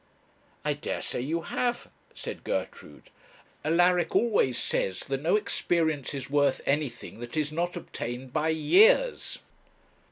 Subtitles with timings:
[0.65, 3.11] 'I dare say you have,' said Gertrude;
[3.63, 9.37] 'Alaric always says that no experience is worth anything that is not obtained by years.'